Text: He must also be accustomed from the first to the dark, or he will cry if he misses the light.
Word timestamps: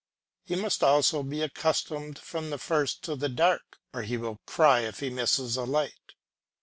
He 0.45 0.55
must 0.55 0.81
also 0.83 1.21
be 1.21 1.43
accustomed 1.43 2.17
from 2.17 2.49
the 2.49 2.57
first 2.57 3.03
to 3.03 3.15
the 3.15 3.29
dark, 3.29 3.77
or 3.93 4.01
he 4.01 4.17
will 4.17 4.41
cry 4.47 4.79
if 4.79 4.99
he 4.99 5.11
misses 5.11 5.53
the 5.53 5.67
light. 5.67 6.15